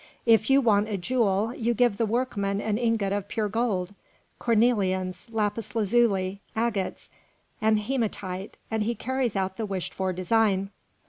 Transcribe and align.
If 0.25 0.49
you 0.49 0.61
want 0.61 0.89
a 0.89 0.97
jewel, 0.97 1.53
you 1.53 1.75
give 1.75 1.97
the 1.97 2.07
workman 2.07 2.59
an 2.59 2.79
ingot 2.79 3.13
of 3.13 3.27
pure 3.27 3.47
gold, 3.49 3.93
cornelians, 4.39 5.27
lapis 5.29 5.75
lazuli, 5.75 6.41
agates, 6.55 7.11
and 7.61 7.77
hematite, 7.79 8.57
and 8.71 8.81
he 8.81 8.95
carries 8.95 9.35
out 9.35 9.57
the 9.57 9.65
wished 9.67 9.93
for 9.93 10.11
design. 10.11 10.71